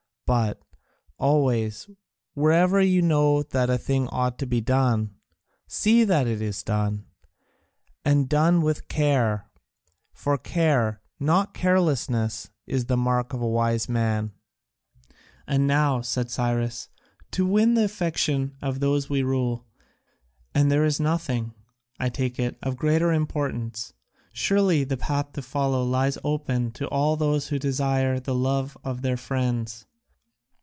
But, 0.33 0.61
always, 1.17 1.89
wherever 2.35 2.79
you 2.79 3.01
know 3.01 3.43
that 3.43 3.69
a 3.69 3.77
thing 3.77 4.07
ought 4.13 4.39
to 4.39 4.45
be 4.45 4.61
done, 4.61 5.15
see 5.67 6.05
that 6.05 6.25
it 6.25 6.41
is 6.41 6.63
done, 6.63 7.05
and 8.05 8.29
done 8.29 8.61
with 8.61 8.87
care; 8.87 9.51
for 10.13 10.37
care, 10.37 11.01
not 11.19 11.53
carelessness, 11.53 12.49
is 12.65 12.85
the 12.85 12.95
mark 12.95 13.33
of 13.33 13.41
the 13.41 13.45
wise 13.45 13.89
man." 13.89 14.31
"And 15.47 15.67
now," 15.67 15.99
said 15.99 16.31
Cyrus, 16.31 16.87
"to 17.31 17.45
win 17.45 17.73
the 17.73 17.83
affection 17.83 18.55
of 18.61 18.79
those 18.79 19.09
we 19.09 19.23
rule 19.23 19.65
and 20.55 20.71
there 20.71 20.85
is 20.85 20.97
nothing, 20.97 21.53
I 21.99 22.07
take 22.07 22.39
it, 22.39 22.57
of 22.63 22.77
greater 22.77 23.11
importance 23.11 23.91
surely 24.31 24.85
the 24.85 24.95
path 24.95 25.33
to 25.33 25.41
follow 25.41 25.83
lies 25.83 26.17
open 26.23 26.71
to 26.71 26.87
all 26.87 27.17
who 27.17 27.59
desire 27.59 28.17
the 28.17 28.33
love 28.33 28.77
of 28.81 29.01
their 29.01 29.17
friends. 29.17 29.87